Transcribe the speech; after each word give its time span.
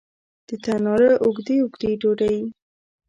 د 0.47 0.49
تناره 0.63 1.11
اوږدې، 1.23 1.55
اوږدې 1.63 1.91
ډوډۍ 2.01 2.37